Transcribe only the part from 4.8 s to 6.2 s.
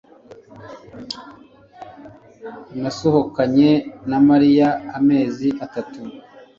amezi atatu